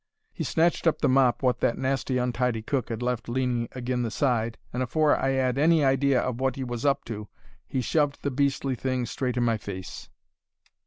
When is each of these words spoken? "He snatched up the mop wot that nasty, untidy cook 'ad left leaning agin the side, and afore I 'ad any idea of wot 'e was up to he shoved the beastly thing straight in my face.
"He 0.33 0.43
snatched 0.43 0.87
up 0.87 0.97
the 0.99 1.07
mop 1.07 1.43
wot 1.43 1.59
that 1.59 1.77
nasty, 1.77 2.17
untidy 2.17 2.63
cook 2.63 2.89
'ad 2.89 3.03
left 3.03 3.29
leaning 3.29 3.69
agin 3.75 4.01
the 4.01 4.09
side, 4.09 4.57
and 4.73 4.81
afore 4.81 5.15
I 5.15 5.33
'ad 5.35 5.59
any 5.59 5.85
idea 5.85 6.19
of 6.19 6.39
wot 6.39 6.57
'e 6.57 6.63
was 6.63 6.83
up 6.87 7.05
to 7.05 7.27
he 7.67 7.81
shoved 7.81 8.23
the 8.23 8.31
beastly 8.31 8.73
thing 8.73 9.05
straight 9.05 9.37
in 9.37 9.43
my 9.43 9.57
face. 9.57 10.09